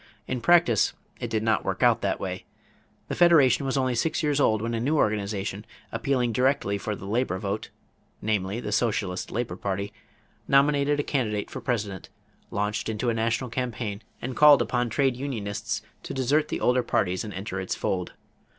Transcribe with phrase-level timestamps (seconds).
[0.25, 2.45] In practice it did not work out that way.
[3.07, 7.05] The Federation was only six years old when a new organization, appealing directly for the
[7.05, 7.69] labor vote
[8.19, 9.93] namely, the Socialist Labor Party
[10.47, 12.09] nominated a candidate for President,
[12.49, 17.23] launched into a national campaign, and called upon trade unionists to desert the older parties
[17.23, 18.13] and enter its fold.